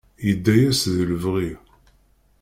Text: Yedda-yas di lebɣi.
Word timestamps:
Yedda-yas 0.25 0.81
di 0.93 1.03
lebɣi. 1.09 1.49